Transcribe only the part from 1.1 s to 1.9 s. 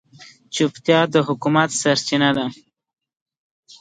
د حکمت